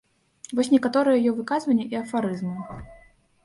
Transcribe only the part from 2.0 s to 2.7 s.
афарызмы.